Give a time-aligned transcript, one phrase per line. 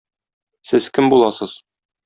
[0.71, 1.57] Сез кем буласыз?